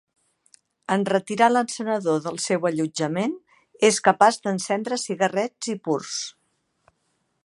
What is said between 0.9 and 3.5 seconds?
En retirar l'encenedor del seu allotjament,